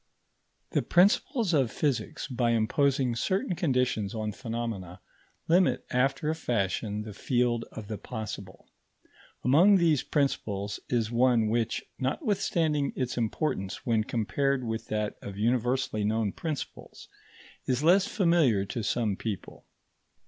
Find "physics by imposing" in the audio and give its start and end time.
1.71-3.15